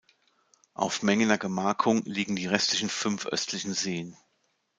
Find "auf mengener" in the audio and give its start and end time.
0.73-1.37